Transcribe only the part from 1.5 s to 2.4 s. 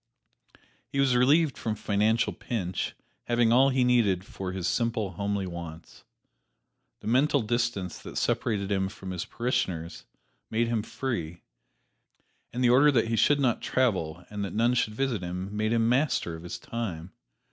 from financial